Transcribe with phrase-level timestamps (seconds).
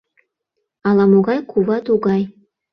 [0.87, 2.21] Ала-могай кува тугай.